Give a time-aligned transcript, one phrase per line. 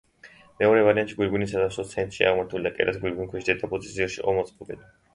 [0.63, 4.95] მეორე ვარიანტში გვირგვინი სათავსოს ცენტრშია აღმართული და კერაც გვირგვინქვეშ, დედაბოძის ძირში იყო მოწყობილი.